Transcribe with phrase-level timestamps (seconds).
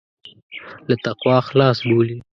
[0.87, 2.17] له تقوا خلاص بولي.